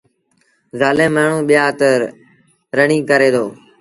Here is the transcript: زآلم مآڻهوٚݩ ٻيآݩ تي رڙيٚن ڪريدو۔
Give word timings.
زآلم 0.79 1.11
مآڻهوٚݩ 1.15 1.45
ٻيآݩ 1.47 1.75
تي 1.79 1.91
رڙيٚن 2.77 3.01
ڪريدو۔ 3.09 3.45